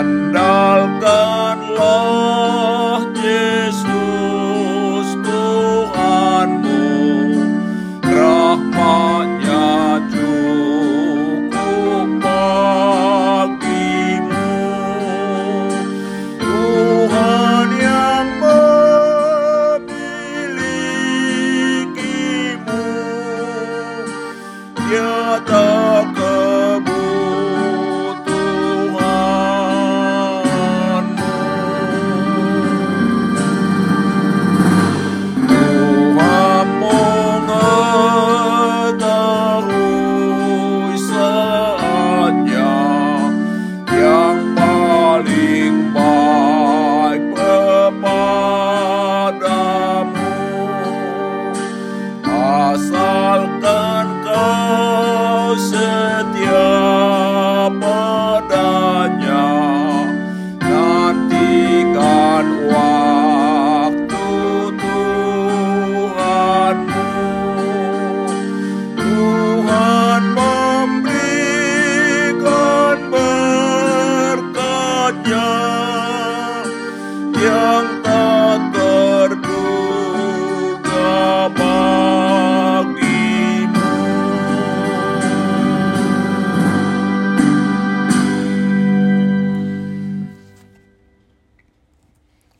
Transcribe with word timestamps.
and 0.00 0.36
all. 0.36 0.77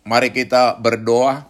Mari 0.09 0.33
kita 0.33 0.81
berdoa. 0.81 1.45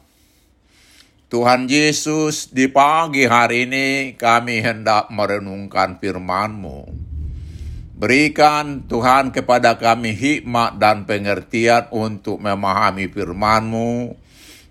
Tuhan 1.31 1.71
Yesus, 1.71 2.51
di 2.51 2.67
pagi 2.67 3.23
hari 3.23 3.71
ini 3.71 4.19
kami 4.19 4.59
hendak 4.59 5.15
merenungkan 5.15 6.03
firman-Mu. 6.03 6.91
Berikan 7.95 8.83
Tuhan 8.91 9.31
kepada 9.31 9.79
kami 9.79 10.11
hikmat 10.11 10.75
dan 10.75 11.07
pengertian 11.07 11.87
untuk 11.95 12.43
memahami 12.43 13.07
firman-Mu. 13.07 14.19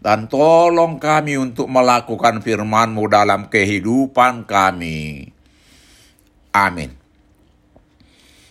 Dan 0.04 0.28
tolong 0.28 1.00
kami 1.00 1.40
untuk 1.40 1.72
melakukan 1.72 2.44
firman-Mu 2.44 3.08
dalam 3.08 3.48
kehidupan 3.48 4.44
kami. 4.44 5.32
Amin. 6.52 7.07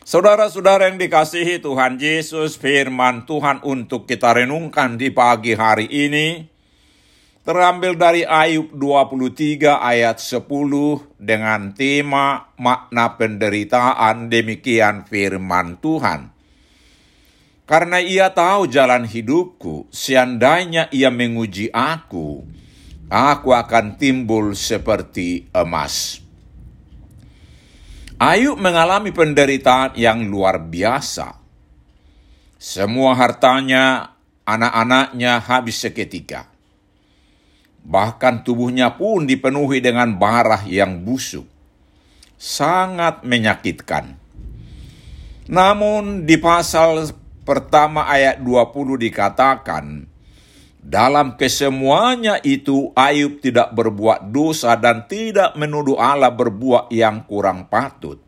Saudara-saudara 0.07 0.87
yang 0.87 1.03
dikasihi 1.03 1.59
Tuhan 1.59 1.99
Yesus, 1.99 2.55
firman 2.55 3.27
Tuhan 3.27 3.59
untuk 3.67 4.07
kita 4.07 4.39
renungkan 4.39 4.95
di 4.95 5.11
pagi 5.11 5.59
hari 5.59 5.91
ini 5.91 6.47
terambil 7.43 7.99
dari 7.99 8.23
Ayub 8.23 8.71
23 8.71 9.67
ayat 9.67 10.23
10 10.23 10.47
dengan 11.19 11.75
tema 11.75 12.55
makna 12.55 13.19
penderitaan 13.19 14.31
demikian 14.31 15.03
firman 15.11 15.75
Tuhan. 15.83 16.31
Karena 17.67 17.99
ia 17.99 18.31
tahu 18.31 18.71
jalan 18.71 19.11
hidupku, 19.11 19.91
seandainya 19.91 20.87
ia 20.95 21.11
menguji 21.11 21.75
aku, 21.75 22.47
aku 23.11 23.49
akan 23.51 23.99
timbul 23.99 24.55
seperti 24.55 25.51
emas. 25.51 26.26
Ayub 28.17 28.57
mengalami 28.57 29.13
penderitaan 29.13 29.93
yang 29.93 30.25
luar 30.25 30.57
biasa. 30.57 31.37
Semua 32.57 33.13
hartanya, 33.13 34.17
anak-anaknya 34.49 35.37
habis 35.45 35.77
seketika. 35.77 36.49
Bahkan 37.85 38.41
tubuhnya 38.41 38.97
pun 38.97 39.29
dipenuhi 39.29 39.85
dengan 39.85 40.17
barah 40.17 40.65
yang 40.65 41.05
busuk. 41.05 41.45
Sangat 42.41 43.21
menyakitkan. 43.21 44.17
Namun 45.53 46.25
di 46.25 46.41
pasal 46.41 47.13
pertama 47.45 48.09
ayat 48.09 48.41
20 48.41 48.97
dikatakan, 48.97 50.09
dalam 50.87 51.35
kesemuanya 51.35 52.39
itu 52.47 52.95
Ayub 52.95 53.43
tidak 53.43 53.75
berbuat 53.75 54.31
dosa 54.31 54.79
dan 54.79 55.11
tidak 55.11 55.59
menuduh 55.59 55.99
Allah 55.99 56.31
berbuat 56.31 56.95
yang 56.95 57.27
kurang 57.27 57.67
patut. 57.67 58.23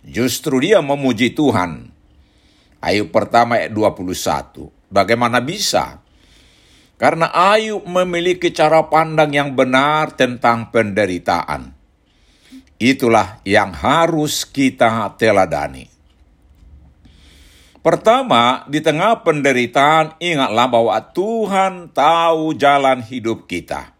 Justru 0.00 0.64
dia 0.64 0.80
memuji 0.80 1.36
Tuhan. 1.36 1.92
Ayub 2.80 3.12
pertama 3.12 3.60
ayat 3.60 3.76
21. 3.76 4.72
Bagaimana 4.88 5.44
bisa? 5.44 6.00
Karena 6.96 7.28
Ayub 7.36 7.84
memiliki 7.84 8.48
cara 8.48 8.88
pandang 8.88 9.28
yang 9.28 9.52
benar 9.52 10.16
tentang 10.16 10.72
penderitaan. 10.72 11.68
Itulah 12.80 13.44
yang 13.44 13.76
harus 13.76 14.48
kita 14.48 15.12
teladani. 15.20 15.93
Pertama, 17.84 18.64
di 18.64 18.80
tengah 18.80 19.20
penderitaan, 19.20 20.16
ingatlah 20.16 20.72
bahwa 20.72 20.96
Tuhan 21.12 21.92
tahu 21.92 22.56
jalan 22.56 23.04
hidup 23.04 23.44
kita. 23.44 23.92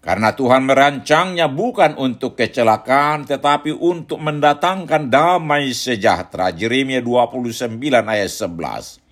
Karena 0.00 0.32
Tuhan 0.32 0.64
merancangnya 0.64 1.52
bukan 1.52 2.00
untuk 2.00 2.32
kecelakaan, 2.32 3.28
tetapi 3.28 3.76
untuk 3.76 4.24
mendatangkan 4.24 5.12
damai 5.12 5.68
sejahtera. 5.76 6.48
Jeremia 6.48 7.04
29 7.04 7.76
ayat 8.08 8.30
11. 8.32 9.04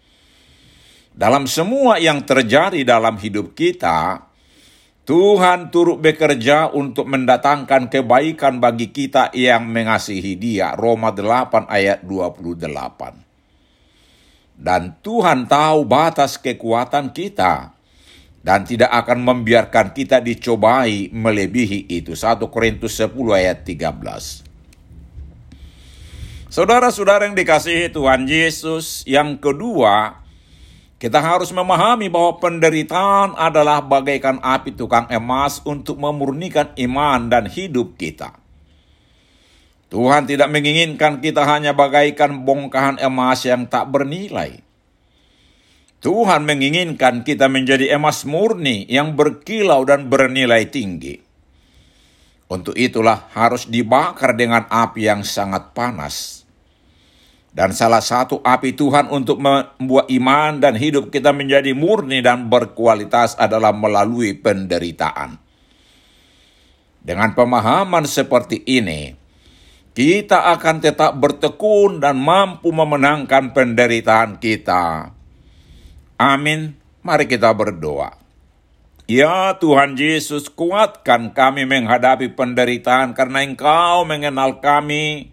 Dalam 1.12 1.44
semua 1.44 2.00
yang 2.00 2.25
terjadi 2.25 2.81
dalam 2.81 3.20
hidup 3.20 3.52
kita, 3.52 4.25
Tuhan 5.05 5.69
turut 5.69 6.00
bekerja 6.00 6.73
untuk 6.73 7.12
mendatangkan 7.12 7.93
kebaikan 7.93 8.56
bagi 8.56 8.88
kita 8.88 9.37
yang 9.37 9.69
mengasihi 9.69 10.32
dia. 10.32 10.73
Roma 10.73 11.12
8 11.12 11.69
ayat 11.69 12.00
28. 12.08 13.23
Dan 14.54 14.94
Tuhan 15.02 15.50
tahu 15.50 15.82
batas 15.84 16.38
kekuatan 16.38 17.10
kita 17.10 17.74
dan 18.44 18.68
tidak 18.68 18.92
akan 18.92 19.24
membiarkan 19.24 19.96
kita 19.96 20.20
dicobai 20.20 21.08
melebihi 21.10 21.88
itu. 21.88 22.12
1 22.12 22.38
Korintus 22.52 23.00
10 23.00 23.16
ayat 23.32 23.64
13. 23.64 24.44
Saudara-saudara 26.52 27.26
yang 27.26 27.34
dikasihi 27.34 27.90
Tuhan 27.90 28.30
Yesus, 28.30 29.02
yang 29.10 29.40
kedua, 29.40 30.22
kita 31.02 31.18
harus 31.18 31.50
memahami 31.50 32.06
bahwa 32.06 32.38
penderitaan 32.38 33.34
adalah 33.34 33.82
bagaikan 33.82 34.38
api 34.38 34.70
tukang 34.76 35.10
emas 35.10 35.58
untuk 35.66 35.98
memurnikan 35.98 36.70
iman 36.78 37.26
dan 37.26 37.50
hidup 37.50 37.98
kita. 37.98 38.44
Tuhan 39.92 40.26
tidak 40.26 40.48
menginginkan 40.50 41.20
kita 41.20 41.44
hanya 41.44 41.76
bagaikan 41.76 42.42
bongkahan 42.42 42.98
emas 42.98 43.44
yang 43.44 43.69
tak 43.69 43.90
bernilai. 43.92 44.64
Tuhan 46.04 46.44
menginginkan 46.44 47.25
kita 47.25 47.48
menjadi 47.48 47.96
emas 47.96 48.28
murni 48.28 48.84
yang 48.92 49.16
berkilau 49.16 49.88
dan 49.88 50.12
bernilai 50.12 50.69
tinggi. 50.69 51.16
Untuk 52.44 52.76
itulah 52.76 53.32
harus 53.32 53.64
dibakar 53.64 54.36
dengan 54.36 54.69
api 54.69 55.08
yang 55.08 55.25
sangat 55.25 55.72
panas. 55.72 56.44
Dan 57.54 57.72
salah 57.72 58.04
satu 58.04 58.42
api 58.44 58.76
Tuhan 58.76 59.08
untuk 59.08 59.40
membuat 59.40 60.10
iman 60.10 60.60
dan 60.60 60.76
hidup 60.76 61.08
kita 61.08 61.32
menjadi 61.32 61.72
murni 61.72 62.20
dan 62.20 62.52
berkualitas 62.52 63.38
adalah 63.40 63.72
melalui 63.72 64.36
penderitaan. 64.36 65.40
Dengan 67.00 67.32
pemahaman 67.32 68.04
seperti 68.04 68.60
ini, 68.66 69.23
kita 69.94 70.50
akan 70.58 70.82
tetap 70.82 71.14
bertekun 71.14 72.02
dan 72.02 72.19
mampu 72.19 72.75
memenangkan 72.75 73.55
penderitaan 73.55 74.43
kita. 74.43 75.14
Amin. 76.19 76.75
Mari 77.06 77.31
kita 77.31 77.55
berdoa. 77.55 78.19
Ya 79.06 79.55
Tuhan 79.61 79.94
Yesus, 79.94 80.49
kuatkan 80.50 81.31
kami 81.37 81.69
menghadapi 81.69 82.32
penderitaan 82.32 83.12
karena 83.12 83.44
Engkau 83.44 84.02
mengenal 84.08 84.64
kami 84.64 85.31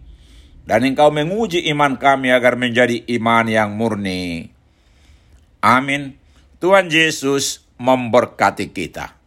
dan 0.68 0.84
Engkau 0.86 1.10
menguji 1.10 1.66
iman 1.72 1.96
kami 1.96 2.30
agar 2.30 2.54
menjadi 2.54 3.02
iman 3.18 3.48
yang 3.48 3.74
murni. 3.74 4.52
Amin. 5.64 6.20
Tuhan 6.60 6.92
Yesus 6.92 7.64
memberkati 7.80 8.70
kita. 8.70 9.21